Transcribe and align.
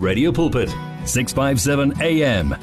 Radio 0.00 0.32
Pulpit, 0.32 0.70
657 1.04 2.00
AM. 2.00 2.56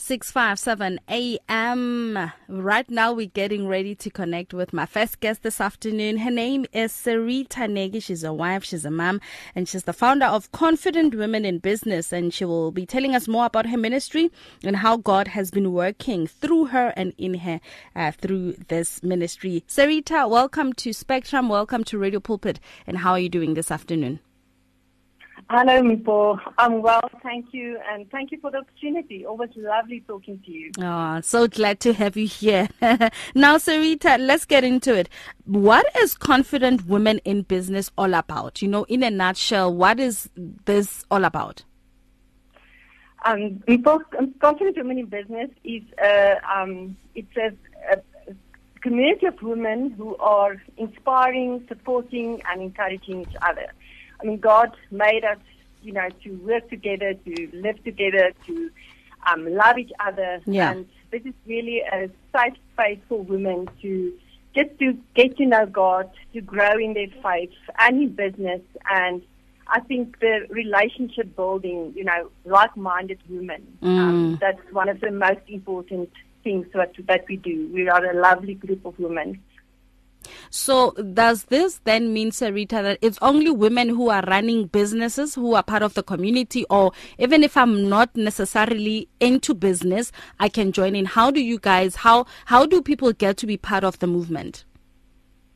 657 0.00 0.98
AM. 1.08 2.32
Right 2.48 2.90
now, 2.90 3.12
we're 3.12 3.28
getting 3.28 3.68
ready 3.68 3.94
to 3.94 4.10
connect 4.10 4.52
with 4.52 4.72
my 4.72 4.86
first 4.86 5.20
guest 5.20 5.44
this 5.44 5.60
afternoon. 5.60 6.16
Her 6.16 6.32
name 6.32 6.66
is 6.72 6.92
Cerita 6.92 7.70
Nagy. 7.70 8.00
She's 8.00 8.24
a 8.24 8.32
wife, 8.32 8.64
she's 8.64 8.84
a 8.84 8.90
mom, 8.90 9.20
and 9.54 9.68
she's 9.68 9.84
the 9.84 9.92
founder 9.92 10.26
of 10.26 10.50
Confident 10.50 11.14
Women 11.14 11.44
in 11.44 11.58
Business. 11.58 12.12
And 12.12 12.34
she 12.34 12.44
will 12.44 12.72
be 12.72 12.86
telling 12.86 13.14
us 13.14 13.28
more 13.28 13.46
about 13.46 13.66
her 13.66 13.78
ministry 13.78 14.32
and 14.64 14.74
how 14.74 14.96
God 14.96 15.28
has 15.28 15.52
been 15.52 15.72
working 15.72 16.26
through 16.26 16.64
her 16.64 16.92
and 16.96 17.14
in 17.18 17.34
her 17.34 17.60
uh, 17.94 18.10
through 18.10 18.54
this 18.66 19.00
ministry. 19.04 19.62
Cerita, 19.68 20.28
welcome 20.28 20.72
to 20.72 20.92
Spectrum. 20.92 21.48
Welcome 21.48 21.84
to 21.84 21.98
Radio 21.98 22.18
Pulpit. 22.18 22.58
And 22.84 22.98
how 22.98 23.12
are 23.12 23.20
you 23.20 23.28
doing 23.28 23.54
this 23.54 23.70
afternoon? 23.70 24.18
Hello, 25.52 25.82
Mpho. 25.82 26.38
I'm 26.58 26.80
well, 26.80 27.10
thank 27.24 27.46
you, 27.52 27.76
and 27.90 28.08
thank 28.12 28.30
you 28.30 28.38
for 28.40 28.52
the 28.52 28.58
opportunity. 28.58 29.26
Always 29.26 29.50
lovely 29.56 29.98
talking 30.06 30.40
to 30.46 30.52
you. 30.52 30.70
Oh, 30.78 31.20
so 31.22 31.48
glad 31.48 31.80
to 31.80 31.92
have 31.92 32.16
you 32.16 32.28
here. 32.28 32.68
now, 33.34 33.56
Cerita, 33.56 34.16
let's 34.16 34.44
get 34.44 34.62
into 34.62 34.94
it. 34.94 35.08
What 35.46 35.84
is 35.98 36.16
Confident 36.16 36.86
Women 36.86 37.18
in 37.24 37.42
Business 37.42 37.90
all 37.98 38.14
about? 38.14 38.62
You 38.62 38.68
know, 38.68 38.84
in 38.84 39.02
a 39.02 39.10
nutshell, 39.10 39.74
what 39.74 39.98
is 39.98 40.30
this 40.36 41.04
all 41.10 41.24
about? 41.24 41.64
Um, 43.24 43.60
Confident 44.40 44.76
Women 44.76 44.98
in 44.98 45.06
Business 45.06 45.50
is 45.64 45.82
uh, 46.00 46.36
um, 46.48 46.96
it's 47.16 47.36
a, 47.36 47.50
a 47.92 48.00
community 48.82 49.26
of 49.26 49.42
women 49.42 49.90
who 49.90 50.16
are 50.18 50.62
inspiring, 50.76 51.64
supporting, 51.66 52.40
and 52.48 52.62
encouraging 52.62 53.22
each 53.22 53.36
other. 53.42 53.66
I 54.20 54.26
mean, 54.26 54.38
God 54.38 54.76
made 54.90 55.24
us, 55.24 55.38
you 55.82 55.92
know, 55.92 56.08
to 56.24 56.30
work 56.38 56.68
together, 56.68 57.14
to 57.14 57.48
live 57.52 57.82
together, 57.84 58.32
to 58.46 58.70
um, 59.30 59.52
love 59.54 59.78
each 59.78 59.92
other. 60.00 60.40
Yeah. 60.46 60.72
And 60.72 60.88
this 61.10 61.22
is 61.24 61.34
really 61.46 61.80
a 61.80 62.10
safe 62.34 62.54
space 62.74 62.98
for 63.08 63.22
women 63.22 63.68
to 63.82 64.12
just 64.54 64.76
to 64.80 64.98
get 65.14 65.36
to 65.36 65.46
know 65.46 65.64
God, 65.66 66.10
to 66.32 66.40
grow 66.40 66.72
in 66.76 66.94
their 66.94 67.06
faith 67.22 67.52
and 67.78 68.02
in 68.02 68.08
business. 68.14 68.60
And 68.90 69.22
I 69.68 69.80
think 69.80 70.18
the 70.18 70.46
relationship 70.50 71.36
building, 71.36 71.92
you 71.94 72.04
know, 72.04 72.30
like-minded 72.44 73.20
women, 73.28 73.78
Mm. 73.80 73.98
um, 73.98 74.38
that's 74.40 74.60
one 74.72 74.88
of 74.88 75.00
the 75.00 75.12
most 75.12 75.40
important 75.46 76.10
things 76.42 76.66
that, 76.74 76.92
that 77.06 77.26
we 77.28 77.36
do. 77.36 77.70
We 77.72 77.88
are 77.88 78.04
a 78.04 78.14
lovely 78.14 78.54
group 78.54 78.84
of 78.84 78.98
women. 78.98 79.40
So, 80.48 80.92
does 80.92 81.44
this 81.44 81.80
then 81.84 82.12
mean, 82.12 82.30
Cerita, 82.30 82.82
that 82.82 82.98
it's 83.02 83.18
only 83.20 83.50
women 83.50 83.90
who 83.90 84.08
are 84.08 84.22
running 84.26 84.66
businesses 84.66 85.34
who 85.34 85.54
are 85.54 85.62
part 85.62 85.82
of 85.82 85.94
the 85.94 86.02
community, 86.02 86.64
or 86.70 86.92
even 87.18 87.44
if 87.44 87.56
I'm 87.56 87.88
not 87.88 88.16
necessarily 88.16 89.08
into 89.20 89.54
business, 89.54 90.12
I 90.38 90.48
can 90.48 90.72
join 90.72 90.96
in? 90.96 91.04
How 91.04 91.30
do 91.30 91.40
you 91.40 91.58
guys, 91.58 91.96
how, 91.96 92.26
how 92.46 92.66
do 92.66 92.80
people 92.80 93.12
get 93.12 93.36
to 93.38 93.46
be 93.46 93.56
part 93.56 93.84
of 93.84 93.98
the 93.98 94.06
movement? 94.06 94.64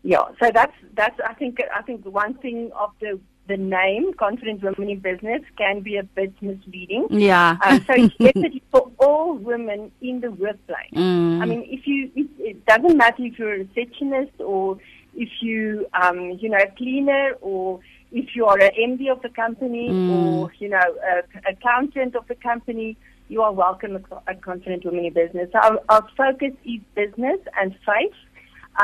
Yeah, 0.03 0.25
so 0.39 0.51
that's 0.53 0.75
that's 0.95 1.19
I 1.27 1.33
think 1.33 1.59
I 1.75 1.81
think 1.81 2.05
one 2.05 2.35
thing 2.35 2.71
of 2.79 2.91
the 3.01 3.19
the 3.47 3.57
name 3.57 4.13
Confident 4.15 4.63
Women 4.63 4.89
in 4.91 5.01
Business 5.01 5.43
can 5.59 5.81
be 5.81 5.97
a 5.97 6.03
bit 6.03 6.33
misleading. 6.41 7.07
Yeah. 7.11 7.57
Um, 7.65 7.85
so 7.87 7.93
it's 7.95 8.15
definitely 8.19 8.63
for 8.71 8.91
all 8.99 9.35
women 9.35 9.93
in 10.01 10.21
the 10.21 10.31
workplace. 10.31 10.91
Mm. 10.95 11.43
I 11.43 11.45
mean, 11.47 11.67
if 11.69 11.87
you 11.87 12.11
it, 12.15 12.29
it 12.39 12.67
doesn't 12.67 12.97
matter 12.97 13.23
if 13.25 13.39
you're 13.39 13.55
a 13.55 13.59
receptionist 13.59 14.41
or 14.41 14.79
if 15.15 15.29
you 15.43 15.87
um 16.01 16.39
you 16.41 16.49
know 16.49 16.59
a 16.59 16.71
cleaner 16.77 17.33
or 17.41 17.81
if 18.13 18.35
you 18.35 18.47
are 18.47 18.59
an 18.59 18.71
MD 18.79 19.11
of 19.11 19.21
the 19.23 19.29
company 19.29 19.89
Mm. 19.91 20.11
or 20.11 20.53
you 20.59 20.69
know 20.71 20.79
a 21.13 21.51
accountant 21.51 22.15
of 22.17 22.27
the 22.29 22.35
company. 22.37 22.97
You 23.29 23.41
are 23.41 23.53
welcome 23.53 23.97
at- 23.97 24.43
Confident 24.43 24.85
Women 24.85 25.07
in 25.07 25.13
Business. 25.15 25.49
Our, 25.55 25.81
our 25.89 26.07
focus 26.15 26.53
is 26.67 26.81
business 26.95 27.41
and 27.59 27.75
faith. 27.87 28.13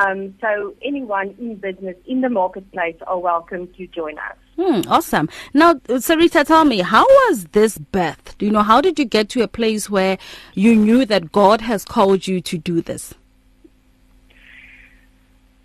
Um, 0.00 0.34
so 0.40 0.74
anyone 0.82 1.34
in 1.38 1.56
business 1.56 1.96
in 2.06 2.20
the 2.22 2.30
marketplace 2.30 2.96
are 3.06 3.18
welcome 3.18 3.68
to 3.76 3.86
join 3.88 4.16
us. 4.18 4.36
Hmm, 4.60 4.82
awesome. 4.88 5.30
Now, 5.54 5.72
Cerita, 5.72 6.44
tell 6.44 6.66
me, 6.66 6.80
how 6.80 7.06
was 7.06 7.46
this 7.52 7.78
birth? 7.78 8.36
Do 8.36 8.44
you 8.44 8.52
know, 8.52 8.62
how 8.62 8.82
did 8.82 8.98
you 8.98 9.06
get 9.06 9.30
to 9.30 9.40
a 9.40 9.48
place 9.48 9.88
where 9.88 10.18
you 10.52 10.76
knew 10.76 11.06
that 11.06 11.32
God 11.32 11.62
has 11.62 11.82
called 11.82 12.26
you 12.26 12.42
to 12.42 12.58
do 12.58 12.82
this? 12.82 13.14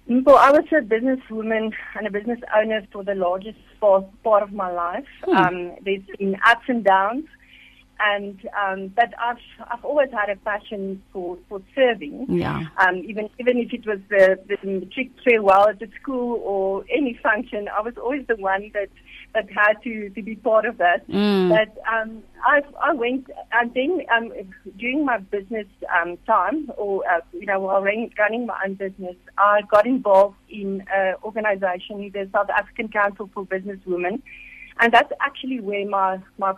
Well, 0.07 0.37
I 0.37 0.49
was 0.51 0.63
a 0.71 0.75
businesswoman 0.75 1.73
and 1.97 2.07
a 2.07 2.09
business 2.09 2.39
owner 2.55 2.87
for 2.93 3.03
the 3.03 3.15
largest 3.15 3.57
part, 3.81 4.05
part 4.23 4.43
of 4.43 4.53
my 4.53 4.71
life. 4.71 5.07
Hmm. 5.25 5.35
Um, 5.35 5.75
there's 5.83 6.03
been 6.17 6.37
ups 6.45 6.63
and 6.69 6.81
downs, 6.81 7.25
and 7.99 8.39
um, 8.61 8.87
but 8.95 9.13
I've 9.19 9.37
I've 9.71 9.83
always 9.85 10.09
had 10.11 10.29
a 10.29 10.35
passion 10.37 11.01
for 11.13 11.37
for 11.49 11.61
serving. 11.73 12.27
Yeah. 12.29 12.65
Um, 12.77 12.97
even 12.97 13.29
even 13.39 13.57
if 13.57 13.73
it 13.73 13.85
was 13.85 13.99
the, 14.09 14.39
the 14.47 14.57
matric 14.67 15.11
farewell 15.23 15.69
at 15.69 15.79
the 15.79 15.89
school 16.01 16.41
or 16.43 16.85
any 16.89 17.19
function, 17.21 17.67
I 17.67 17.81
was 17.81 17.93
always 17.97 18.25
the 18.27 18.35
one 18.35 18.71
that 18.73 18.89
that 19.35 19.49
had 19.51 19.81
to, 19.83 20.09
to 20.09 20.21
be 20.21 20.35
part 20.35 20.65
of 20.65 20.77
that. 20.77 21.07
Mm. 21.09 21.49
But 21.49 21.83
um, 21.91 22.23
I 22.45 22.61
I 22.81 22.93
went 22.93 23.29
and 23.51 23.73
then 23.73 24.01
um, 24.15 24.31
during 24.77 25.05
my 25.05 25.19
business 25.19 25.67
um, 26.01 26.17
time, 26.25 26.71
or 26.77 27.03
uh, 27.09 27.21
you 27.33 27.45
know, 27.45 27.59
while 27.59 27.81
running, 27.81 28.11
running 28.17 28.45
my 28.45 28.59
own 28.65 28.75
business, 28.75 29.15
I 29.37 29.61
got 29.69 29.85
involved 29.85 30.37
in 30.49 30.83
an 30.93 31.15
organisation, 31.23 32.09
the 32.13 32.29
South 32.33 32.49
African 32.49 32.87
Council 32.87 33.29
for 33.33 33.45
Business 33.45 33.79
Women, 33.85 34.23
and 34.79 34.93
that's 34.93 35.11
actually 35.21 35.59
where 35.59 35.87
my 35.87 36.19
my 36.37 36.53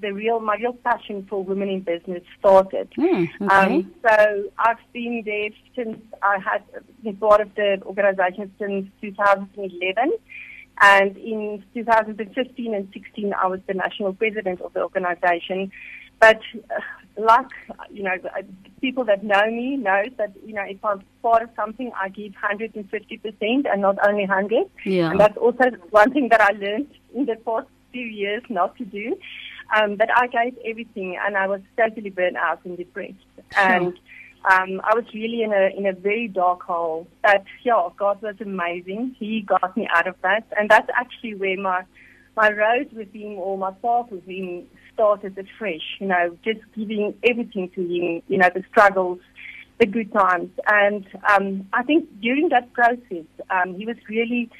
the 0.00 0.12
real 0.12 0.40
my 0.40 0.56
real 0.56 0.72
passion 0.72 1.26
for 1.28 1.42
women 1.42 1.68
in 1.68 1.80
business 1.80 2.22
started. 2.38 2.88
Hmm, 2.96 3.24
okay. 3.42 3.74
Um, 3.76 3.94
so 4.02 4.44
I've 4.58 4.78
been 4.92 5.22
there 5.24 5.50
since 5.74 5.98
I 6.22 6.38
had 6.38 6.62
been 7.02 7.16
part 7.16 7.40
of 7.40 7.54
the 7.54 7.80
organization 7.84 8.52
since 8.58 8.86
2011. 9.00 10.12
And 10.82 11.16
in 11.18 11.62
2015 11.74 12.74
and 12.74 12.88
16, 12.94 13.34
I 13.34 13.46
was 13.48 13.60
the 13.66 13.74
national 13.74 14.14
president 14.14 14.62
of 14.62 14.72
the 14.72 14.80
organization. 14.80 15.70
But 16.20 16.40
uh, 16.54 16.80
like, 17.18 17.48
you 17.90 18.02
know, 18.02 18.16
the- 18.22 18.44
people 18.80 19.04
that 19.04 19.22
know 19.22 19.44
me 19.50 19.76
know 19.76 20.04
that, 20.16 20.32
you 20.46 20.54
know, 20.54 20.62
if 20.62 20.82
I'm 20.82 21.02
part 21.22 21.42
of 21.42 21.50
something, 21.54 21.92
I 22.00 22.08
give 22.08 22.32
150% 22.32 23.70
and 23.70 23.82
not 23.82 23.98
only 24.06 24.22
100. 24.26 24.70
Yeah. 24.86 25.10
And 25.10 25.20
that's 25.20 25.36
also 25.36 25.64
one 25.90 26.12
thing 26.12 26.28
that 26.30 26.40
I 26.40 26.52
learned 26.52 26.88
in 27.14 27.26
the 27.26 27.36
past 27.44 27.66
few 27.92 28.06
years 28.06 28.42
not 28.48 28.76
to 28.76 28.84
do. 28.84 29.16
Um, 29.74 29.96
but 29.96 30.08
I 30.14 30.26
gave 30.26 30.58
everything, 30.64 31.18
and 31.24 31.36
I 31.36 31.46
was 31.46 31.60
totally 31.76 32.10
burnt 32.10 32.36
out 32.36 32.60
and 32.64 32.76
depressed. 32.76 33.14
And 33.56 33.94
um, 34.50 34.80
I 34.84 34.94
was 34.94 35.04
really 35.12 35.42
in 35.42 35.52
a 35.52 35.70
in 35.76 35.86
a 35.86 35.92
very 35.92 36.28
dark 36.28 36.62
hole. 36.62 37.06
But 37.22 37.44
yeah, 37.62 37.88
God 37.96 38.22
was 38.22 38.36
amazing. 38.40 39.16
He 39.18 39.42
got 39.42 39.76
me 39.76 39.88
out 39.94 40.06
of 40.06 40.16
that, 40.22 40.44
and 40.56 40.68
that's 40.68 40.88
actually 40.94 41.34
where 41.34 41.56
my 41.56 41.84
my 42.36 42.50
road 42.50 42.92
with 42.92 43.12
Him 43.12 43.34
or 43.34 43.58
my 43.58 43.72
path 43.72 44.10
with 44.10 44.24
Him 44.26 44.66
started 44.94 45.36
afresh. 45.38 45.98
You 46.00 46.08
know, 46.08 46.36
just 46.44 46.60
giving 46.74 47.14
everything 47.22 47.70
to 47.74 47.80
Him. 47.82 48.22
You 48.28 48.38
know, 48.38 48.50
the 48.54 48.64
struggles, 48.70 49.20
the 49.78 49.86
good 49.86 50.12
times, 50.12 50.50
and 50.66 51.06
um, 51.32 51.68
I 51.72 51.82
think 51.82 52.08
during 52.20 52.48
that 52.48 52.72
process, 52.72 53.26
um, 53.50 53.74
He 53.74 53.84
was 53.84 53.96
really 54.08 54.50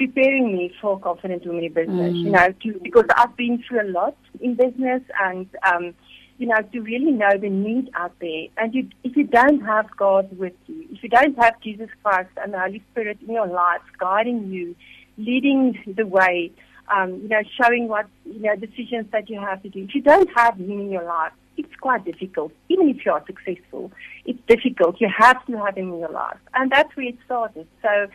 preparing 0.00 0.56
me 0.56 0.72
for 0.80 0.98
confident 0.98 1.44
women 1.44 1.64
in 1.64 1.72
business. 1.74 2.12
Mm. 2.14 2.24
You 2.24 2.30
know, 2.30 2.48
to, 2.62 2.80
because 2.82 3.04
I've 3.14 3.36
been 3.36 3.62
through 3.68 3.82
a 3.82 3.88
lot 3.90 4.16
in 4.40 4.54
business, 4.54 5.02
and 5.22 5.46
um, 5.70 5.94
you 6.38 6.46
know, 6.46 6.62
to 6.72 6.80
really 6.80 7.12
know 7.12 7.36
the 7.38 7.50
need 7.50 7.90
out 7.94 8.14
there. 8.18 8.46
And 8.56 8.74
you, 8.74 8.88
if 9.04 9.14
you 9.14 9.24
don't 9.24 9.60
have 9.60 9.94
God 9.98 10.38
with 10.38 10.54
you, 10.68 10.86
if 10.90 11.02
you 11.02 11.10
don't 11.10 11.36
have 11.38 11.60
Jesus 11.60 11.90
Christ 12.02 12.30
and 12.42 12.54
the 12.54 12.58
Holy 12.58 12.82
Spirit 12.92 13.18
in 13.20 13.34
your 13.34 13.46
life 13.46 13.82
guiding 13.98 14.50
you, 14.50 14.74
leading 15.18 15.78
the 15.86 16.06
way, 16.06 16.50
um, 16.90 17.20
you 17.22 17.28
know, 17.28 17.42
showing 17.62 17.88
what 17.88 18.06
you 18.24 18.40
know 18.40 18.56
decisions 18.56 19.06
that 19.12 19.28
you 19.28 19.38
have 19.38 19.62
to 19.64 19.68
do. 19.68 19.82
If 19.82 19.94
you 19.94 20.00
don't 20.00 20.30
have 20.34 20.56
Him 20.56 20.80
in 20.80 20.90
your 20.90 21.04
life, 21.04 21.32
it's 21.58 21.76
quite 21.78 22.06
difficult. 22.06 22.52
Even 22.70 22.88
if 22.88 23.04
you 23.04 23.12
are 23.12 23.22
successful, 23.26 23.92
it's 24.24 24.40
difficult. 24.48 24.98
You 24.98 25.10
have 25.14 25.44
to 25.44 25.58
have 25.58 25.76
Him 25.76 25.92
in 25.92 25.98
your 25.98 26.10
life, 26.10 26.38
and 26.54 26.72
that's 26.72 26.96
where 26.96 27.08
it 27.08 27.18
started. 27.26 27.66
So, 27.82 28.06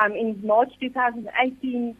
um, 0.00 0.12
in 0.12 0.40
March 0.44 0.72
2018. 0.80 1.96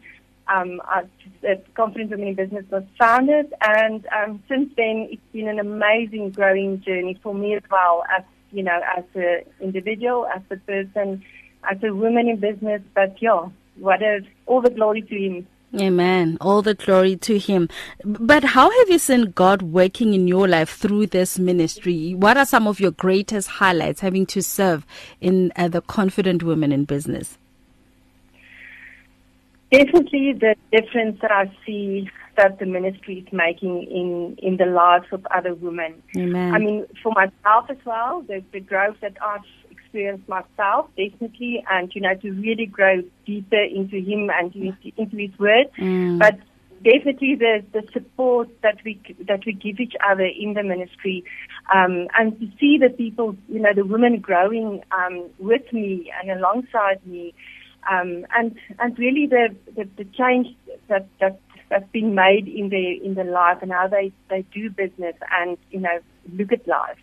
Um, 0.47 0.81
uh, 0.89 1.03
the 1.41 1.61
Confident 1.75 2.09
Women 2.09 2.29
in 2.29 2.33
Business 2.35 2.65
was 2.71 2.83
founded, 2.97 3.53
and 3.61 4.07
um, 4.07 4.43
since 4.49 4.73
then 4.75 5.07
it's 5.11 5.21
been 5.31 5.47
an 5.47 5.59
amazing 5.59 6.31
growing 6.31 6.81
journey 6.81 7.19
for 7.21 7.35
me 7.35 7.53
as 7.53 7.61
well, 7.69 8.03
as 8.17 8.23
you 8.51 8.63
know, 8.63 8.81
as 8.97 9.03
an 9.13 9.41
individual, 9.61 10.25
as 10.25 10.41
a 10.49 10.57
person, 10.57 11.23
as 11.69 11.77
a 11.83 11.93
woman 11.93 12.27
in 12.27 12.39
business. 12.39 12.81
But 12.95 13.21
yeah, 13.21 13.47
what 13.77 14.01
is 14.01 14.23
all 14.45 14.61
the 14.61 14.69
glory 14.69 15.01
to 15.03 15.15
Him. 15.15 15.47
Amen. 15.79 16.37
All 16.41 16.63
the 16.63 16.73
glory 16.73 17.15
to 17.17 17.37
Him. 17.37 17.69
But 18.03 18.43
how 18.43 18.71
have 18.71 18.89
you 18.89 18.97
seen 18.97 19.31
God 19.31 19.61
working 19.61 20.15
in 20.15 20.27
your 20.27 20.47
life 20.47 20.69
through 20.69 21.07
this 21.07 21.37
ministry? 21.37 22.15
What 22.15 22.37
are 22.37 22.45
some 22.45 22.67
of 22.67 22.79
your 22.79 22.91
greatest 22.91 23.47
highlights 23.47 24.01
having 24.01 24.25
to 24.27 24.41
serve 24.41 24.85
in 25.21 25.51
uh, 25.55 25.67
the 25.67 25.81
Confident 25.81 26.41
Women 26.41 26.71
in 26.71 26.85
Business? 26.85 27.37
Definitely 29.71 30.33
the 30.33 30.55
difference 30.71 31.19
that 31.21 31.31
I 31.31 31.51
see 31.65 32.09
that 32.37 32.59
the 32.59 32.65
ministry 32.65 33.19
is 33.19 33.33
making 33.33 33.83
in, 33.83 34.37
in 34.41 34.57
the 34.57 34.65
lives 34.65 35.07
of 35.11 35.25
other 35.35 35.53
women. 35.53 36.01
Amen. 36.15 36.53
I 36.53 36.57
mean, 36.57 36.85
for 37.03 37.11
myself 37.13 37.69
as 37.69 37.77
well, 37.85 38.21
the, 38.21 38.43
the 38.51 38.61
growth 38.61 38.97
that 39.01 39.17
I've 39.21 39.41
experienced 39.69 40.27
myself, 40.29 40.87
definitely, 40.95 41.63
and, 41.69 41.93
you 41.93 42.01
know, 42.01 42.15
to 42.15 42.31
really 42.31 42.65
grow 42.65 43.03
deeper 43.25 43.61
into 43.61 43.99
Him 43.99 44.29
and 44.29 44.55
into, 44.55 44.91
into 44.97 45.17
His 45.17 45.37
Word. 45.37 45.67
Mm. 45.77 46.19
But 46.19 46.39
definitely 46.83 47.35
the, 47.35 47.63
the 47.73 47.83
support 47.91 48.47
that 48.61 48.77
we 48.85 49.01
that 49.27 49.45
we 49.45 49.51
give 49.51 49.79
each 49.81 49.95
other 50.07 50.23
in 50.23 50.53
the 50.53 50.63
ministry, 50.63 51.25
um, 51.73 52.07
and 52.17 52.39
to 52.39 52.47
see 52.57 52.77
the 52.77 52.89
people, 52.89 53.35
you 53.49 53.59
know, 53.59 53.73
the 53.73 53.83
women 53.83 54.19
growing 54.19 54.81
um, 54.91 55.29
with 55.39 55.73
me 55.73 56.09
and 56.21 56.31
alongside 56.31 57.05
me, 57.05 57.33
um, 57.89 58.25
and 58.35 58.55
and 58.79 58.97
really 58.97 59.27
the, 59.27 59.55
the, 59.75 59.87
the 59.97 60.05
change 60.05 60.47
that 60.87 61.07
that 61.19 61.39
that's 61.69 61.89
been 61.91 62.15
made 62.15 62.47
in 62.47 62.69
their 62.69 62.93
in 63.03 63.15
the 63.15 63.23
life 63.23 63.59
and 63.61 63.71
how 63.71 63.87
they 63.87 64.11
they 64.29 64.43
do 64.53 64.69
business 64.69 65.15
and 65.39 65.57
you 65.71 65.79
know 65.79 65.99
look 66.33 66.51
at 66.51 66.67
life 66.67 66.97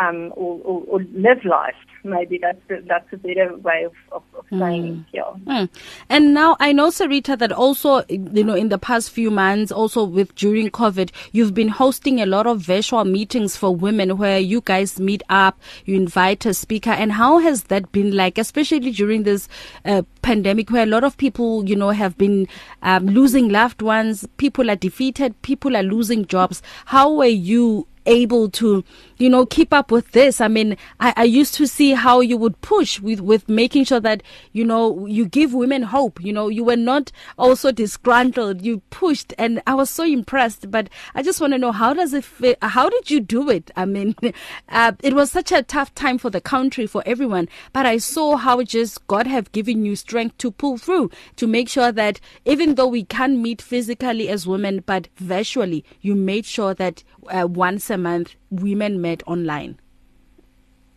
um, 0.00 0.32
or, 0.36 0.60
or, 0.64 0.82
or 0.88 1.00
live 1.14 1.44
life. 1.44 1.74
Maybe 2.04 2.38
that's 2.38 2.60
a, 2.68 2.80
that's 2.86 3.12
a 3.12 3.16
better 3.16 3.56
way 3.58 3.84
of, 3.84 3.92
of, 4.10 4.22
of 4.36 4.44
saying 4.50 4.82
Mm. 4.82 5.00
it. 5.00 5.06
Yeah. 5.12 5.22
Mm. 5.46 5.68
And 6.08 6.34
now 6.34 6.56
I 6.58 6.72
know, 6.72 6.88
Cerita, 6.88 7.38
that 7.38 7.52
also, 7.52 8.02
you 8.08 8.42
know, 8.42 8.54
in 8.54 8.70
the 8.70 8.78
past 8.78 9.10
few 9.10 9.30
months, 9.30 9.70
also 9.70 10.02
with 10.02 10.34
during 10.34 10.68
COVID, 10.70 11.12
you've 11.30 11.54
been 11.54 11.68
hosting 11.68 12.20
a 12.20 12.26
lot 12.26 12.48
of 12.48 12.60
virtual 12.60 13.04
meetings 13.04 13.56
for 13.56 13.74
women 13.74 14.16
where 14.16 14.40
you 14.40 14.62
guys 14.64 14.98
meet 14.98 15.22
up, 15.28 15.60
you 15.84 15.94
invite 15.94 16.44
a 16.44 16.54
speaker. 16.54 16.90
And 16.90 17.12
how 17.12 17.38
has 17.38 17.64
that 17.64 17.92
been 17.92 18.16
like, 18.16 18.36
especially 18.36 18.90
during 18.90 19.22
this 19.22 19.48
uh, 19.84 20.02
pandemic 20.22 20.70
where 20.70 20.82
a 20.82 20.86
lot 20.86 21.04
of 21.04 21.16
people, 21.16 21.68
you 21.68 21.76
know, 21.76 21.90
have 21.90 22.18
been 22.18 22.48
um, 22.82 23.06
losing 23.06 23.48
loved 23.48 23.80
ones, 23.80 24.26
people 24.38 24.70
are 24.70 24.76
defeated, 24.76 25.40
people 25.42 25.76
are 25.76 25.84
losing 25.84 26.26
jobs. 26.26 26.62
How 26.86 27.12
were 27.12 27.26
you 27.26 27.86
able 28.06 28.48
to, 28.50 28.84
you 29.18 29.28
know, 29.28 29.46
keep 29.46 29.72
up 29.72 29.90
with 29.90 30.12
this? 30.12 30.40
I 30.40 30.48
mean, 30.48 30.76
I, 31.00 31.12
I 31.16 31.24
used 31.24 31.54
to 31.54 31.66
see 31.66 31.92
how 31.92 32.20
you 32.20 32.36
would 32.36 32.60
push 32.60 33.00
with, 33.00 33.20
with 33.20 33.48
making 33.48 33.84
sure 33.84 34.00
that, 34.00 34.22
you 34.52 34.64
know, 34.64 35.06
you 35.06 35.26
give 35.26 35.54
women 35.54 35.82
hope. 35.82 36.22
You 36.22 36.32
know, 36.32 36.48
you 36.48 36.64
were 36.64 36.76
not 36.76 37.12
also 37.38 37.72
disgruntled. 37.72 38.62
You 38.62 38.82
pushed 38.90 39.34
and 39.38 39.62
I 39.66 39.74
was 39.74 39.90
so 39.90 40.04
impressed, 40.04 40.70
but 40.70 40.88
I 41.14 41.22
just 41.22 41.40
want 41.40 41.52
to 41.52 41.58
know 41.58 41.72
how 41.72 41.94
does 41.94 42.14
it? 42.14 42.24
How 42.62 42.88
did 42.88 43.10
you 43.10 43.20
do 43.20 43.50
it? 43.50 43.70
I 43.76 43.84
mean, 43.84 44.14
uh, 44.68 44.92
it 45.02 45.14
was 45.14 45.30
such 45.30 45.52
a 45.52 45.62
tough 45.62 45.94
time 45.94 46.18
for 46.18 46.30
the 46.30 46.40
country, 46.40 46.86
for 46.86 47.02
everyone, 47.06 47.48
but 47.72 47.86
I 47.86 47.98
saw 47.98 48.36
how 48.36 48.62
just 48.62 49.06
God 49.06 49.26
have 49.26 49.52
given 49.52 49.84
you 49.84 49.96
strength 49.96 50.38
to 50.38 50.50
pull 50.50 50.78
through, 50.78 51.10
to 51.36 51.46
make 51.46 51.68
sure 51.68 51.92
that 51.92 52.20
even 52.44 52.74
though 52.74 52.86
we 52.86 53.04
can't 53.04 53.38
meet 53.38 53.62
physically 53.62 54.28
as 54.28 54.46
women, 54.46 54.82
but 54.86 55.08
virtually, 55.16 55.84
you 56.00 56.14
made 56.14 56.46
sure 56.46 56.74
that 56.74 57.02
uh, 57.28 57.46
once 57.46 57.90
a 57.92 57.98
month 57.98 58.34
women 58.50 59.00
met 59.00 59.22
online. 59.26 59.78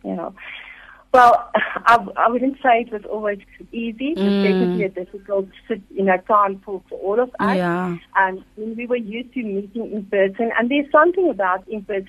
Yeah. 0.04 0.30
Well, 1.12 1.50
I, 1.86 2.06
I 2.16 2.28
wouldn't 2.28 2.56
say 2.62 2.82
it 2.82 2.92
was 2.92 3.02
always 3.10 3.38
easy. 3.72 4.14
It 4.16 4.22
was 4.22 4.34
Mm. 4.34 4.42
definitely 4.42 4.82
a 4.84 4.88
difficult, 4.88 5.48
you 5.68 6.04
know, 6.04 6.16
time 6.28 6.60
for, 6.64 6.82
for 6.88 6.98
all 7.00 7.20
of 7.20 7.30
us. 7.40 7.56
Yeah. 7.56 7.96
And 8.16 8.44
when 8.56 8.76
we 8.76 8.86
were 8.86 8.96
used 8.96 9.32
to 9.34 9.42
meeting 9.42 9.92
in 9.92 10.04
person, 10.06 10.50
and 10.58 10.70
there's 10.70 10.90
something 10.92 11.28
about 11.30 11.66
in 11.68 11.82
person, 11.84 12.08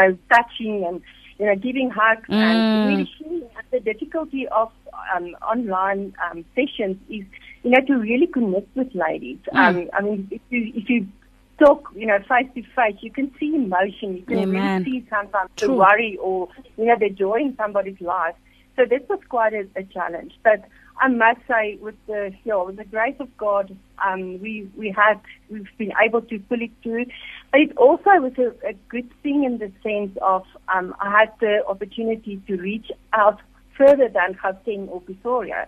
you 0.00 0.08
know, 0.08 0.18
touching 0.32 0.84
and 0.86 1.02
you 1.38 1.46
know, 1.46 1.56
giving 1.56 1.90
hugs 1.90 2.28
Mm. 2.28 2.42
and 2.42 2.66
really 2.82 3.10
sharing. 3.18 3.42
The 3.70 3.80
difficulty 3.80 4.46
of 4.48 4.70
um, 5.14 5.34
online 5.42 6.14
um, 6.30 6.44
sessions 6.54 6.96
is, 7.08 7.24
you 7.62 7.70
know, 7.70 7.80
to 7.86 7.94
really 7.94 8.26
connect 8.26 8.74
with 8.76 8.94
ladies. 8.94 9.38
Mm. 9.52 9.58
Um, 9.58 9.90
I 9.94 10.02
mean, 10.02 10.28
if 10.30 10.40
you 10.50 10.72
if 10.74 10.88
you 10.88 11.06
talk, 11.58 11.88
you 11.94 12.06
know, 12.06 12.18
face 12.20 12.48
to 12.54 12.62
face, 12.74 12.96
you 13.00 13.10
can 13.10 13.32
see 13.38 13.54
emotion. 13.54 14.16
You 14.16 14.22
can 14.22 14.38
Amen. 14.38 14.82
really 14.84 15.00
see 15.00 15.06
sometimes 15.08 15.50
the 15.56 15.72
worry 15.72 16.18
or 16.20 16.48
you 16.76 16.86
know 16.86 16.96
the 16.98 17.10
joy 17.10 17.36
in 17.36 17.56
somebody's 17.56 18.00
life. 18.00 18.34
So 18.76 18.84
this 18.88 19.02
was 19.08 19.20
quite 19.28 19.52
a, 19.52 19.68
a 19.76 19.84
challenge. 19.84 20.32
But 20.42 20.64
I 20.98 21.08
must 21.08 21.40
say, 21.48 21.78
with 21.80 21.94
the 22.06 22.32
you 22.44 22.50
know, 22.50 22.64
with 22.64 22.76
the 22.76 22.84
grace 22.84 23.16
of 23.20 23.36
God, 23.36 23.76
um, 24.04 24.40
we 24.40 24.68
we 24.76 24.90
had 24.90 25.20
we've 25.50 25.68
been 25.78 25.92
able 26.02 26.22
to 26.22 26.38
pull 26.38 26.62
it 26.62 26.70
through. 26.82 27.06
But 27.50 27.60
it 27.60 27.76
also 27.76 28.10
was 28.20 28.32
a, 28.38 28.68
a 28.68 28.74
good 28.88 29.10
thing 29.22 29.44
in 29.44 29.58
the 29.58 29.70
sense 29.82 30.16
of 30.22 30.44
um, 30.74 30.94
I 31.00 31.20
had 31.20 31.32
the 31.40 31.64
opportunity 31.66 32.40
to 32.46 32.56
reach 32.56 32.90
out 33.12 33.40
further 33.76 34.08
than 34.08 34.34
Gauteng 34.34 34.88
or 34.88 35.00
Pretoria. 35.00 35.66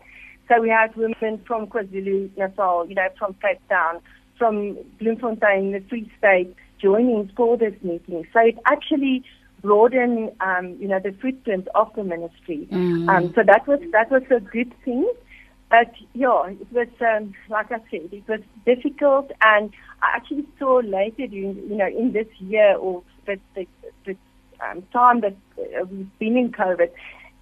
So 0.49 0.61
we 0.61 0.69
had 0.69 0.95
women 0.95 1.43
from 1.47 1.67
KwaZulu 1.69 2.37
Natal, 2.37 2.87
you 2.87 2.95
know, 2.95 3.09
from 3.19 3.35
Cape 3.41 3.67
Town, 3.69 4.01
from 4.39 4.79
Bloemfontein, 5.01 5.73
the 5.73 5.83
Free 5.89 6.11
State, 6.19 6.55
joining 6.81 7.31
for 7.37 7.57
this 7.57 7.75
meeting. 7.83 8.27
So 8.33 8.41
it 8.41 8.59
actually 8.67 9.25
broadened, 9.63 10.31
um, 10.41 10.77
you 10.79 10.89
know, 10.89 11.01
the 11.01 11.13
footprint 11.13 11.69
of 11.75 11.91
the 11.97 12.05
ministry. 12.05 12.69
Mm. 12.71 13.09
Um, 13.09 13.33
so 13.35 13.43
that 13.47 13.67
was 13.67 13.81
that 13.93 14.11
was 14.11 14.23
a 14.31 14.41
good 14.41 14.73
thing. 14.85 15.11
But 15.71 15.93
yeah, 16.13 16.49
it 16.49 16.73
was 16.73 16.89
um, 17.01 17.35
like 17.49 17.73
I 17.73 17.79
said, 17.91 18.11
it 18.13 18.29
was 18.29 18.41
difficult, 18.67 19.31
and 19.43 19.73
I 20.03 20.17
actually 20.17 20.47
saw 20.59 20.81
later, 20.85 21.27
during, 21.27 21.57
you 21.69 21.77
know, 21.77 21.89
in 21.89 22.13
this 22.13 22.29
year 22.39 22.77
or 22.77 23.03
the 23.27 23.41
the, 23.55 23.67
the 24.05 24.17
um, 24.61 24.83
time 24.93 25.21
that 25.23 25.37
uh, 25.59 25.85
we've 25.87 26.19
been 26.19 26.37
in 26.37 26.53
COVID, 26.53 26.91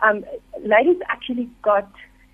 um, 0.02 0.24
ladies 0.60 0.96
actually 1.08 1.50
got 1.62 1.90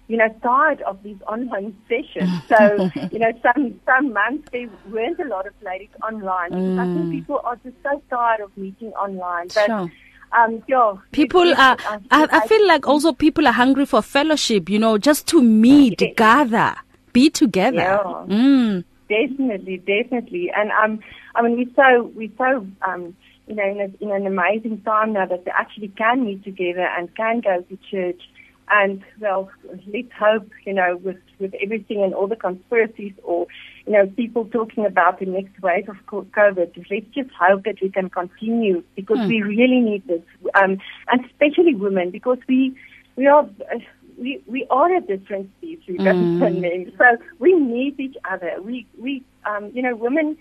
you 0.08 0.16
know, 0.16 0.28
tired 0.42 0.80
of 0.82 1.02
these 1.02 1.18
online 1.28 1.76
sessions. 1.88 2.40
So, 2.48 2.90
you 3.12 3.18
know, 3.18 3.30
some 3.42 3.78
some 3.86 4.12
months 4.12 4.48
there 4.52 4.66
weren't 4.86 5.20
a 5.20 5.28
lot 5.28 5.46
of 5.46 5.52
ladies 5.62 5.90
online. 6.02 6.50
because 6.50 6.78
I 6.78 6.86
think 6.92 7.08
Mm. 7.08 7.10
people 7.10 7.40
are 7.44 7.56
just 7.56 7.76
so 7.82 8.02
tired 8.10 8.40
of 8.40 8.50
meeting 8.56 8.88
online. 8.94 9.48
But 9.48 9.66
Sure. 9.66 9.90
um, 10.36 10.62
yeah, 10.66 10.94
People 11.12 11.54
are, 11.54 11.76
I, 12.10 12.26
I 12.32 12.46
feel 12.46 12.66
like 12.66 12.86
also 12.88 13.12
people 13.12 13.46
are 13.46 13.52
hungry 13.52 13.86
for 13.86 14.02
fellowship, 14.02 14.68
you 14.68 14.78
know, 14.78 14.98
just 14.98 15.26
to 15.28 15.42
meet, 15.42 16.00
Yes. 16.00 16.14
gather, 16.16 16.74
be 17.12 17.30
together. 17.30 17.76
Yeah. 17.76 18.24
Mm. 18.28 18.84
Definitely, 19.08 19.78
definitely, 19.78 20.50
and 20.54 20.70
um, 20.72 21.00
I 21.34 21.40
mean, 21.42 21.56
we're 21.56 21.74
so 21.74 22.10
we're 22.14 22.28
so 22.36 22.66
um, 22.86 23.16
you 23.46 23.54
know, 23.54 23.64
in, 23.64 23.80
a, 23.80 24.04
in 24.04 24.10
an 24.10 24.26
amazing 24.26 24.82
time 24.82 25.14
now 25.14 25.24
that 25.24 25.46
they 25.46 25.50
actually 25.50 25.88
can 25.88 26.24
meet 26.26 26.44
together 26.44 26.86
and 26.96 27.14
can 27.16 27.40
go 27.40 27.62
to 27.62 27.78
church. 27.90 28.20
And 28.70 29.02
well, 29.20 29.50
let's 29.86 30.12
hope, 30.18 30.48
you 30.64 30.74
know, 30.74 30.96
with 31.02 31.16
with 31.38 31.54
everything 31.62 32.02
and 32.02 32.14
all 32.14 32.26
the 32.26 32.36
conspiracies, 32.36 33.12
or 33.22 33.46
you 33.86 33.92
know, 33.92 34.06
people 34.16 34.44
talking 34.46 34.84
about 34.86 35.18
the 35.20 35.26
next 35.26 35.60
wave 35.62 35.88
of 35.88 35.96
COVID. 36.06 36.76
Let's 36.90 37.06
just 37.14 37.30
hope 37.38 37.64
that 37.64 37.76
we 37.82 37.90
can 37.90 38.08
continue 38.10 38.82
because 38.96 39.18
Hmm. 39.18 39.28
we 39.28 39.42
really 39.42 39.80
need 39.80 40.06
this, 40.06 40.22
um, 40.54 40.78
and 41.10 41.24
especially 41.26 41.74
women 41.74 42.10
because 42.10 42.38
we 42.48 42.74
we 43.16 43.26
are. 43.26 43.48
We, 44.18 44.42
we 44.46 44.66
are 44.70 44.94
a 44.96 45.00
different 45.00 45.48
species 45.58 46.00
Mm. 46.00 46.28
than 46.38 46.60
men, 46.60 46.92
so 46.98 47.04
we 47.38 47.54
need 47.54 48.00
each 48.00 48.16
other. 48.30 48.52
We 48.62 48.86
we 49.00 49.22
um, 49.46 49.70
you 49.74 49.82
know 49.82 49.94
women 49.94 50.36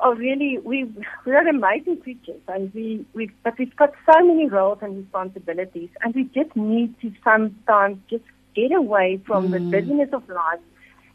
are 0.00 0.14
really 0.14 0.58
we 0.58 0.84
we 1.24 1.32
are 1.32 1.46
amazing 1.46 1.98
creatures, 1.98 2.40
and 2.48 2.72
we 2.74 3.04
we 3.14 3.30
but 3.42 3.58
we've 3.58 3.74
got 3.76 3.92
so 4.06 4.24
many 4.24 4.48
roles 4.48 4.78
and 4.82 4.96
responsibilities, 4.96 5.90
and 6.02 6.14
we 6.14 6.24
just 6.34 6.54
need 6.56 6.98
to 7.00 7.12
sometimes 7.22 7.98
just 8.08 8.24
get 8.54 8.72
away 8.72 9.20
from 9.26 9.50
the 9.50 9.58
business 9.58 10.08
of 10.12 10.28
life 10.28 10.60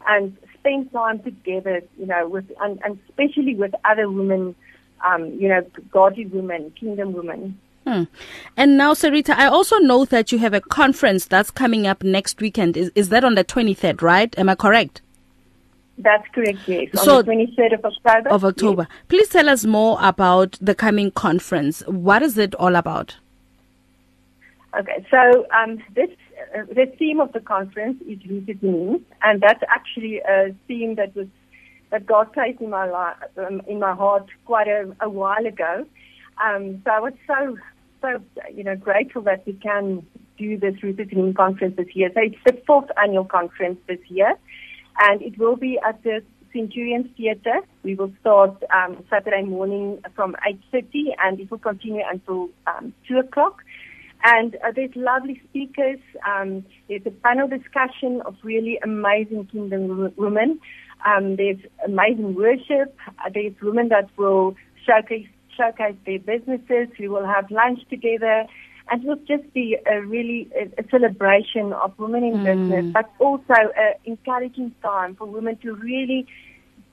and 0.06 0.36
spend 0.58 0.92
time 0.92 1.22
together. 1.22 1.82
You 1.98 2.06
know, 2.06 2.28
with 2.28 2.50
and, 2.60 2.80
and 2.84 2.98
especially 3.08 3.54
with 3.54 3.74
other 3.84 4.10
women, 4.10 4.54
um, 5.06 5.26
you 5.38 5.48
know, 5.48 5.62
godly 5.90 6.26
women, 6.26 6.72
kingdom 6.78 7.12
women. 7.12 7.58
Hmm. 7.86 8.04
And 8.54 8.76
now, 8.76 8.92
Cerita, 8.92 9.34
I 9.34 9.46
also 9.46 9.78
know 9.78 10.04
that 10.04 10.30
you 10.30 10.38
have 10.40 10.52
a 10.52 10.60
conference 10.60 11.24
that's 11.24 11.50
coming 11.50 11.86
up 11.86 12.02
next 12.02 12.38
weekend. 12.38 12.76
Is, 12.76 12.92
is 12.94 13.08
that 13.08 13.24
on 13.24 13.34
the 13.34 13.44
23rd, 13.44 14.02
right? 14.02 14.38
Am 14.38 14.50
I 14.50 14.56
correct? 14.56 15.00
That's 15.98 16.26
correct, 16.32 16.60
yes. 16.66 16.88
On 16.98 17.04
So- 17.04 17.22
the 17.22 17.32
23rd 17.32 17.72
of 17.74 17.84
October. 17.84 18.28
Of 18.30 18.44
October. 18.44 18.88
Please 19.08 19.28
tell 19.28 19.48
us 19.48 19.64
more 19.64 19.98
about 20.00 20.56
the 20.60 20.74
coming 20.74 21.10
conference. 21.10 21.82
What 21.86 22.22
is 22.22 22.38
it 22.38 22.54
all 22.54 22.76
about? 22.76 23.16
Okay, 24.78 25.04
so 25.10 25.46
um, 25.50 25.78
this 25.94 26.10
uh, 26.54 26.62
the 26.72 26.86
theme 26.98 27.20
of 27.20 27.32
the 27.32 27.40
conference 27.40 28.00
is 28.06 28.18
rooted 28.30 28.62
in 28.62 28.92
me, 28.92 29.00
and 29.22 29.40
that's 29.40 29.62
actually 29.68 30.18
a 30.20 30.54
theme 30.68 30.94
that 30.96 31.16
was 31.16 31.26
that 31.90 32.06
God 32.06 32.32
placed 32.32 32.60
in 32.60 32.70
my 32.70 32.84
li- 32.86 33.44
um, 33.44 33.62
in 33.66 33.80
my 33.80 33.94
heart 33.94 34.26
quite 34.44 34.68
a, 34.68 34.94
a 35.00 35.08
while 35.08 35.44
ago. 35.46 35.86
Um, 36.44 36.82
so 36.84 36.90
I 36.92 37.00
was 37.00 37.14
so 37.26 37.56
so 38.02 38.22
you 38.54 38.62
know 38.62 38.76
grateful 38.76 39.22
that 39.22 39.44
we 39.46 39.54
can 39.54 40.06
do 40.36 40.56
this 40.58 40.80
rooted 40.82 41.12
in 41.12 41.26
Me 41.28 41.32
conference 41.32 41.76
this 41.76 41.88
year. 41.96 42.10
So 42.14 42.20
it's 42.20 42.36
the 42.44 42.62
fourth 42.66 42.90
annual 43.02 43.24
conference 43.24 43.80
this 43.88 43.98
year, 44.08 44.34
and 44.98 45.22
it 45.22 45.38
will 45.38 45.56
be 45.56 45.78
at 45.86 46.02
the 46.02 46.22
Centurion 46.52 47.12
Theatre. 47.16 47.60
We 47.82 47.94
will 47.94 48.12
start 48.20 48.62
um, 48.74 49.04
Saturday 49.10 49.42
morning 49.42 50.02
from 50.14 50.34
8.30 50.72 51.14
and 51.22 51.40
it 51.40 51.50
will 51.50 51.58
continue 51.58 52.02
until 52.10 52.48
um, 52.66 52.92
2 53.06 53.18
o'clock. 53.18 53.62
And 54.24 54.56
uh, 54.56 54.72
there's 54.74 54.90
lovely 54.96 55.40
speakers. 55.48 55.98
Um, 56.26 56.64
there's 56.88 57.02
a 57.06 57.10
panel 57.10 57.46
discussion 57.48 58.20
of 58.26 58.34
really 58.42 58.78
amazing 58.82 59.46
kingdom 59.46 60.12
women. 60.16 60.58
Um, 61.06 61.36
there's 61.36 61.58
amazing 61.84 62.34
worship. 62.34 62.96
Uh, 63.06 63.30
there's 63.32 63.54
women 63.62 63.88
that 63.88 64.08
will 64.16 64.56
showcase 64.84 65.28
showcase 65.56 65.96
their 66.06 66.18
businesses. 66.20 66.88
We 66.98 67.08
will 67.08 67.26
have 67.26 67.50
lunch 67.50 67.80
together. 67.90 68.46
And 68.90 69.04
it 69.04 69.06
will 69.06 69.16
just 69.26 69.52
be 69.52 69.76
a 69.86 70.00
really 70.00 70.48
a, 70.56 70.80
a 70.80 70.88
celebration 70.90 71.72
of 71.72 71.98
women 71.98 72.24
in 72.24 72.34
mm. 72.34 72.44
business, 72.44 72.92
but 72.92 73.10
also 73.18 73.54
an 73.76 73.94
encouraging 74.04 74.74
time 74.82 75.14
for 75.14 75.26
women 75.26 75.56
to 75.58 75.74
really 75.74 76.26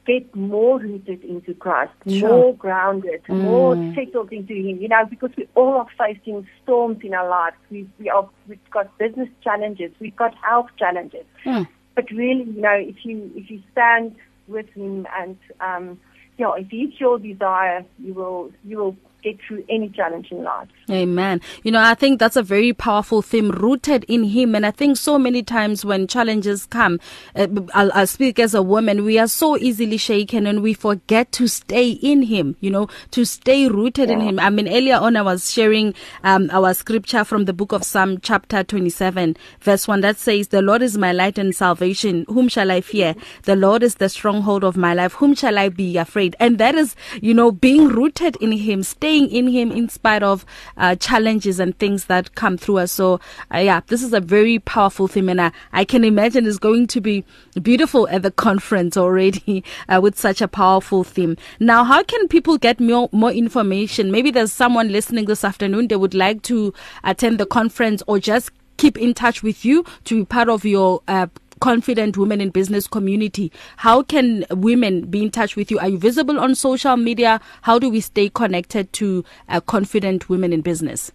get 0.05 0.35
more 0.35 0.79
rooted 0.79 1.23
into 1.23 1.53
Christ, 1.55 1.91
sure. 2.07 2.29
more 2.29 2.55
grounded, 2.55 3.23
mm. 3.23 3.41
more 3.41 3.75
settled 3.95 4.31
into 4.31 4.53
Him. 4.53 4.81
You 4.81 4.87
know, 4.89 5.05
because 5.09 5.31
we 5.37 5.47
all 5.55 5.73
are 5.73 5.87
facing 5.97 6.47
storms 6.63 6.99
in 7.03 7.13
our 7.13 7.27
lives. 7.27 7.57
We 7.69 7.87
we 7.99 8.09
are 8.09 8.29
we've 8.47 8.59
got 8.71 8.97
business 8.97 9.29
challenges, 9.43 9.91
we've 9.99 10.15
got 10.15 10.35
health 10.35 10.69
challenges. 10.77 11.25
Mm. 11.45 11.67
But 11.95 12.11
really, 12.11 12.43
you 12.43 12.61
know, 12.61 12.75
if 12.75 13.03
you 13.03 13.31
if 13.35 13.49
you 13.49 13.61
stand 13.71 14.15
with 14.47 14.69
Him 14.69 15.07
and 15.17 15.37
um, 15.59 15.99
you 16.37 16.45
know, 16.45 16.53
if 16.53 16.67
He's 16.69 16.99
your 16.99 17.19
desire, 17.19 17.85
you 17.99 18.13
will 18.13 18.51
you 18.63 18.77
will 18.77 18.97
get 19.25 19.41
through 19.41 19.65
any 19.67 19.89
challenge 19.89 20.32
in 20.32 20.44
life. 20.44 20.70
Amen. 20.89 21.41
You 21.63 21.72
know, 21.72 21.82
I 21.82 21.96
think 21.96 22.20
that's 22.20 22.36
a 22.36 22.44
very 22.44 22.74
powerful 22.74 23.24
theme 23.24 23.50
rooted 23.50 24.05
in 24.08 24.24
Him. 24.24 24.53
And 24.53 24.65
I 24.65 24.72
think 24.72 24.98
so 24.98 25.17
many 25.17 25.41
times 25.41 25.84
when 25.84 26.05
challenges 26.05 26.67
come, 26.67 27.00
uh, 27.36 27.48
I'll, 27.74 27.91
I'll 27.94 28.08
speak 28.08 28.38
as 28.38 28.53
a 28.53 28.62
woman, 28.62 29.03
we 29.03 29.17
are 29.17 29.27
so 29.27 29.58
easily 29.58 29.98
shaken 29.98 30.46
and 30.46 30.62
we 30.62 30.75
forget 30.75 31.32
to 31.34 31.48
stay 31.48 31.89
in 31.89 32.22
Him, 32.22 32.55
you 32.60 32.70
know, 32.70 32.88
to 33.12 33.25
stay 33.25 33.67
rooted 33.67 34.10
yeah. 34.10 34.15
in 34.15 34.22
Him. 34.22 34.39
I 34.39 34.51
mean, 34.51 34.67
earlier 34.67 34.98
on, 34.98 35.15
I 35.15 35.24
was 35.24 35.51
sharing 35.51 35.96
um, 36.24 36.50
our 36.51 36.75
scripture 36.75 37.24
from 37.24 37.46
the 37.46 37.53
book 37.53 37.72
of 37.72 37.84
Psalm, 37.84 38.20
chapter 38.22 38.63
27, 38.63 39.36
verse 39.60 39.88
1, 39.88 40.01
that 40.01 40.17
says, 40.17 40.50
The 40.50 40.62
Lord 40.62 40.84
is 40.84 41.00
my 41.00 41.12
light 41.12 41.39
and 41.39 41.55
salvation. 41.55 42.25
Whom 42.27 42.48
shall 42.48 42.70
I 42.70 42.82
fear? 42.82 43.15
The 43.44 43.55
Lord 43.55 43.82
is 43.82 43.96
the 43.96 44.10
stronghold 44.10 44.63
of 44.63 44.77
my 44.77 44.94
life. 44.94 45.13
Whom 45.13 45.34
shall 45.34 45.58
I 45.58 45.70
be 45.70 45.98
afraid? 45.98 46.36
And 46.39 46.60
that 46.60 46.75
is, 46.75 46.96
you 47.22 47.34
know, 47.34 47.51
being 47.51 47.88
rooted 47.88 48.36
in 48.36 48.51
Him, 48.51 48.84
staying 48.84 49.14
staying 49.15 49.31
in 49.31 49.48
Him 49.48 49.72
in 49.72 49.88
spite 49.89 50.24
of 50.24 50.45
uh, 50.77 50.95
challenges 50.95 51.60
and 51.60 51.77
things 51.79 52.05
that 52.05 52.36
come 52.36 52.57
through 52.57 52.79
us. 52.79 52.91
So, 52.91 53.19
uh, 53.53 53.60
yeah, 53.60 53.81
this 53.88 54.03
is 54.03 54.13
a 54.13 54.19
very 54.19 54.60
powerful 54.60 55.07
theme, 55.07 55.29
and 55.29 55.41
I, 55.41 55.51
I 55.72 55.86
can 55.86 56.03
imagine 56.03 56.45
it's 56.45 56.57
going 56.57 56.88
to 56.88 57.01
be 57.01 57.24
beautiful 57.62 58.07
at 58.10 58.24
the 58.24 58.31
conference 58.31 58.98
already 58.98 59.63
uh, 59.89 60.00
with 60.01 60.19
such 60.19 60.41
a 60.41 60.48
powerful 60.48 61.03
theme. 61.03 61.38
Now, 61.60 61.84
how 61.84 62.03
can 62.03 62.27
people 62.27 62.57
get 62.57 62.79
more 62.79 63.10
more 63.12 63.31
information? 63.31 64.12
Maybe 64.12 64.31
there's 64.31 64.51
someone 64.51 64.91
listening 64.91 65.25
this 65.25 65.43
afternoon 65.43 65.88
they 65.88 65.95
would 65.95 66.13
like 66.13 66.41
to 66.43 66.74
attend 67.03 67.39
the 67.39 67.45
conference 67.45 68.03
or 68.07 68.19
just 68.19 68.51
keep 68.77 68.98
in 68.98 69.13
touch 69.13 69.41
with 69.41 69.63
you 69.63 69.86
to 70.03 70.19
be 70.19 70.25
part 70.25 70.50
of 70.50 70.65
your 70.65 71.01
uh, 71.07 71.27
confident 71.59 72.17
women 72.17 72.41
in 72.41 72.50
business 72.50 72.88
community. 72.88 73.51
How 73.77 74.01
can 74.03 74.45
women 74.51 75.05
be 75.05 75.24
in 75.24 75.31
touch 75.31 75.55
with 75.55 75.71
you? 75.71 75.79
Are 75.79 75.89
you 75.89 75.97
visible 75.97 76.39
on 76.39 76.53
social 76.55 76.97
media? 76.97 77.39
How 77.63 77.79
do 77.79 77.89
we 77.89 78.01
stay 78.01 78.29
connected 78.29 78.93
to 78.93 79.25
uh, 79.50 79.62
confident 79.62 80.29
women 80.29 80.53
in 80.53 80.62
business? 80.62 81.12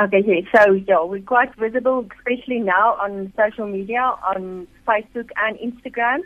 Okay. 0.00 0.46
So 0.54 0.72
yeah, 0.72 1.02
we're 1.04 1.22
quite 1.22 1.54
visible, 1.54 2.06
especially 2.18 2.60
now 2.60 2.94
on 2.94 3.32
social 3.36 3.66
media, 3.66 4.00
on 4.00 4.66
Facebook 4.86 5.30
and 5.36 5.56
Instagram, 5.58 6.20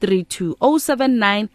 3432. 0.00 0.56
3432 0.56 0.56
079 0.78 1.48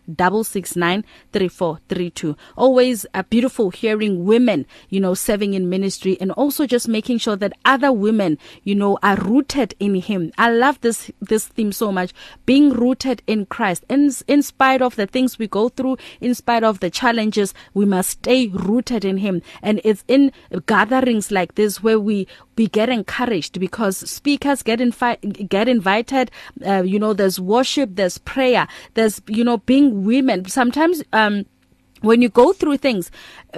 669 0.43 1.03
3432 1.31 2.35
always 2.55 3.05
a 3.13 3.23
beautiful 3.23 3.69
hearing 3.69 4.25
women 4.25 4.65
you 4.89 4.99
know 4.99 5.13
serving 5.13 5.53
in 5.53 5.69
ministry 5.69 6.17
and 6.19 6.31
also 6.31 6.65
just 6.65 6.87
making 6.87 7.17
sure 7.17 7.35
that 7.35 7.53
other 7.65 7.91
women 7.91 8.37
you 8.63 8.75
know 8.75 8.97
are 9.03 9.17
rooted 9.17 9.73
in 9.79 9.95
him. 9.95 10.31
I 10.37 10.51
love 10.51 10.79
this 10.81 11.11
this 11.19 11.47
theme 11.47 11.71
so 11.71 11.91
much 11.91 12.13
being 12.45 12.71
rooted 12.71 13.21
in 13.27 13.45
Christ. 13.45 13.85
In 13.89 14.11
in 14.27 14.41
spite 14.41 14.81
of 14.81 14.95
the 14.95 15.07
things 15.07 15.39
we 15.39 15.47
go 15.47 15.69
through 15.69 15.97
in 16.19 16.35
spite 16.35 16.63
of 16.63 16.79
the 16.79 16.89
challenges 16.89 17.53
we 17.73 17.85
must 17.85 18.09
stay 18.09 18.47
rooted 18.47 19.05
in 19.05 19.17
him. 19.17 19.41
And 19.61 19.81
it's 19.83 20.03
in 20.07 20.31
gatherings 20.65 21.31
like 21.31 21.55
this 21.55 21.83
where 21.83 21.99
we 21.99 22.27
we 22.57 22.67
get 22.67 22.89
encouraged 22.89 23.59
because 23.59 23.97
speakers 24.09 24.61
get 24.61 24.79
invi- 24.79 25.49
get 25.49 25.67
invited 25.67 26.29
uh, 26.65 26.83
you 26.83 26.99
know 26.99 27.13
there's 27.13 27.39
worship 27.39 27.89
there's 27.93 28.17
prayer. 28.31 28.65
There's 28.93 29.21
you 29.27 29.43
know 29.43 29.57
being 29.57 30.05
women. 30.05 30.45
Sometimes 30.47 31.03
um 31.11 31.45
when 32.01 32.21
you 32.21 32.29
go 32.29 32.53
through 32.53 32.77
things 32.77 33.11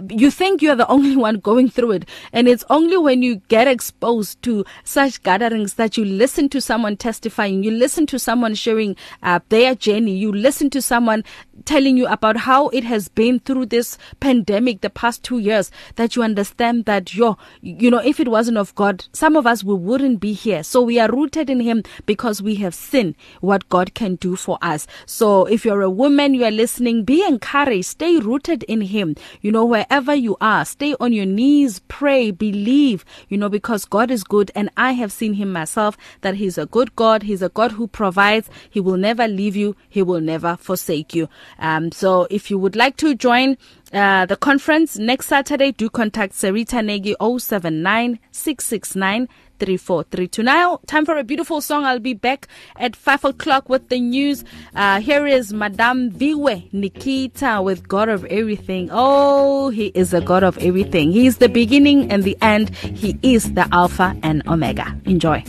you 0.09 0.31
think 0.31 0.61
you're 0.61 0.75
the 0.75 0.87
only 0.93 1.15
one 1.15 1.35
going 1.39 1.69
through 1.69 1.91
it. 1.91 2.09
And 2.31 2.47
it's 2.47 2.63
only 2.69 2.97
when 2.97 3.21
you 3.21 3.37
get 3.47 3.67
exposed 3.67 4.41
to 4.43 4.65
such 4.83 5.21
gatherings 5.23 5.75
that 5.75 5.97
you 5.97 6.05
listen 6.05 6.49
to 6.49 6.61
someone 6.61 6.97
testifying 6.97 7.63
you 7.63 7.71
listen 7.71 8.05
to 8.07 8.19
someone 8.19 8.55
sharing 8.55 8.95
uh, 9.21 9.39
their 9.49 9.75
journey 9.75 10.15
you 10.15 10.31
listen 10.31 10.69
to 10.69 10.81
someone 10.81 11.23
telling 11.65 11.97
you 11.97 12.07
about 12.07 12.37
how 12.37 12.69
it 12.69 12.83
has 12.83 13.07
been 13.07 13.39
through 13.39 13.65
this 13.65 13.97
pandemic 14.19 14.81
the 14.81 14.89
past 14.89 15.23
2 15.23 15.39
years 15.39 15.71
that 15.95 16.15
you 16.15 16.23
understand 16.23 16.85
that 16.85 17.13
yo 17.13 17.37
you 17.61 17.89
know 17.89 17.99
if 17.99 18.19
it 18.19 18.27
wasn't 18.27 18.57
of 18.57 18.73
God 18.75 19.05
some 19.13 19.35
of 19.35 19.45
us 19.47 19.63
we 19.63 19.73
wouldn't 19.73 20.19
be 20.19 20.33
here. 20.33 20.63
So 20.63 20.81
we 20.81 20.99
are 20.99 21.09
rooted 21.09 21.49
in 21.49 21.59
him 21.59 21.83
because 22.05 22.41
we 22.41 22.55
have 22.55 22.75
seen 22.75 23.15
what 23.41 23.69
God 23.69 23.93
can 23.93 24.15
do 24.15 24.35
for 24.35 24.57
us. 24.61 24.87
So 25.05 25.45
if 25.45 25.65
you're 25.65 25.81
a 25.81 25.89
woman 25.89 26.33
you 26.33 26.45
are 26.45 26.51
listening 26.51 27.03
be 27.03 27.25
encouraged 27.25 27.85
stay 27.85 28.17
rooted 28.17 28.32
in 28.63 28.81
him. 28.81 29.15
You 29.41 29.51
know 29.51 29.65
wherever 29.65 30.13
you 30.15 30.37
are 30.41 30.65
stay 30.65 30.95
on 30.99 31.13
your 31.13 31.25
knees 31.25 31.79
pray 31.87 32.31
believe 32.31 33.05
you 33.29 33.37
know 33.37 33.49
because 33.49 33.85
God 33.85 34.09
is 34.09 34.23
good 34.23 34.51
and 34.55 34.69
I 34.77 34.93
have 34.93 35.11
seen 35.11 35.33
him 35.33 35.51
myself 35.51 35.97
that 36.21 36.35
he's 36.35 36.57
a 36.57 36.65
good 36.65 36.95
God 36.95 37.23
he's 37.23 37.41
a 37.41 37.49
God 37.49 37.73
who 37.73 37.87
provides. 37.87 38.49
He 38.69 38.79
will 38.79 38.97
never 38.97 39.27
leave 39.27 39.55
you. 39.55 39.75
He 39.89 40.01
will 40.01 40.21
never 40.21 40.55
forsake 40.57 41.13
you. 41.13 41.29
Um, 41.59 41.91
so 41.91 42.27
if 42.29 42.49
you 42.49 42.57
would 42.57 42.75
like 42.75 42.97
to 42.97 43.15
join 43.15 43.57
uh, 43.93 44.25
the 44.25 44.35
conference 44.35 44.97
next 44.97 45.27
Saturday, 45.27 45.71
do 45.71 45.89
contact 45.89 46.33
Cerita 46.33 46.83
Nagy 46.83 47.15
079 47.19 48.19
669 48.31 49.27
3432. 49.59 50.43
Now, 50.43 50.79
time 50.87 51.05
for 51.05 51.17
a 51.17 51.23
beautiful 51.23 51.61
song. 51.61 51.85
I'll 51.85 51.99
be 51.99 52.13
back 52.13 52.47
at 52.75 52.95
5 52.95 53.25
o'clock 53.25 53.69
with 53.69 53.89
the 53.89 53.99
news. 53.99 54.43
Uh, 54.75 54.99
here 54.99 55.25
is 55.25 55.53
Madame 55.53 56.11
Viwe 56.11 56.73
Nikita 56.73 57.61
with 57.61 57.87
God 57.87 58.09
of 58.09 58.25
Everything. 58.25 58.89
Oh, 58.91 59.69
he 59.69 59.87
is 59.95 60.13
a 60.13 60.21
God 60.21 60.43
of 60.43 60.57
everything. 60.57 61.11
He 61.11 61.27
is 61.27 61.37
the 61.37 61.49
beginning 61.49 62.11
and 62.11 62.23
the 62.23 62.37
end. 62.41 62.75
He 62.75 63.17
is 63.21 63.53
the 63.53 63.67
Alpha 63.71 64.17
and 64.23 64.45
Omega. 64.47 64.95
Enjoy. 65.05 65.39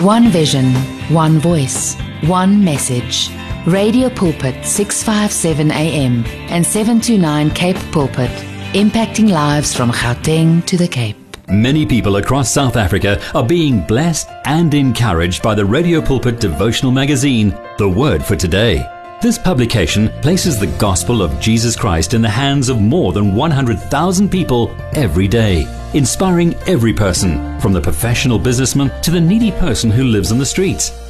One 0.00 0.28
vision, 0.28 0.74
one 1.12 1.38
voice, 1.38 1.96
one 2.22 2.64
message. 2.64 3.30
Radio 3.66 4.08
Pulpit 4.08 4.64
657 4.64 5.70
AM 5.70 6.24
and 6.48 6.64
729 6.64 7.50
Cape 7.50 7.76
Pulpit, 7.92 8.30
impacting 8.72 9.28
lives 9.28 9.76
from 9.76 9.90
Gauteng 9.90 10.64
to 10.64 10.78
the 10.78 10.88
Cape. 10.88 11.16
Many 11.46 11.84
people 11.84 12.16
across 12.16 12.50
South 12.50 12.76
Africa 12.76 13.20
are 13.34 13.44
being 13.44 13.82
blessed 13.82 14.30
and 14.46 14.72
encouraged 14.72 15.42
by 15.42 15.54
the 15.54 15.66
Radio 15.66 16.00
Pulpit 16.00 16.40
devotional 16.40 16.90
magazine, 16.90 17.50
The 17.76 17.86
Word 17.86 18.24
for 18.24 18.34
Today. 18.34 18.82
This 19.20 19.36
publication 19.36 20.08
places 20.22 20.58
the 20.58 20.74
gospel 20.78 21.20
of 21.20 21.38
Jesus 21.38 21.76
Christ 21.76 22.14
in 22.14 22.22
the 22.22 22.30
hands 22.30 22.70
of 22.70 22.80
more 22.80 23.12
than 23.12 23.34
100,000 23.34 24.30
people 24.30 24.74
every 24.94 25.28
day, 25.28 25.66
inspiring 25.92 26.54
every 26.66 26.94
person, 26.94 27.60
from 27.60 27.74
the 27.74 27.80
professional 27.82 28.38
businessman 28.38 28.90
to 29.02 29.10
the 29.10 29.20
needy 29.20 29.52
person 29.52 29.90
who 29.90 30.04
lives 30.04 30.32
on 30.32 30.38
the 30.38 30.46
streets. 30.46 31.09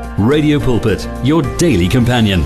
Radio 0.17 0.59
Pulpit, 0.59 1.07
your 1.23 1.41
daily 1.57 1.87
companion. 1.87 2.43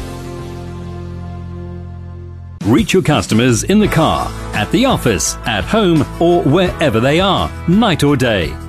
Reach 2.66 2.94
your 2.94 3.04
customers 3.04 3.64
in 3.64 3.80
the 3.80 3.88
car, 3.88 4.28
at 4.56 4.72
the 4.72 4.86
office, 4.86 5.36
at 5.46 5.64
home, 5.64 6.06
or 6.22 6.44
wherever 6.44 7.00
they 7.00 7.20
are, 7.20 7.50
night 7.68 8.04
or 8.04 8.16
day. 8.16 8.56